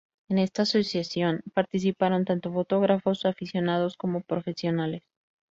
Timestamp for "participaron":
1.53-2.25